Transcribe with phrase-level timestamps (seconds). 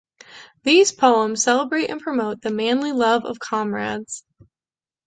[0.63, 4.25] These poems celebrate and promote "the manly love of comrades".